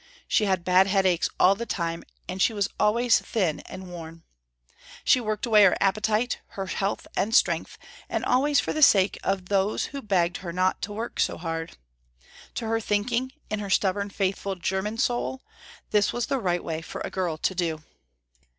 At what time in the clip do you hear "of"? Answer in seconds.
9.21-9.49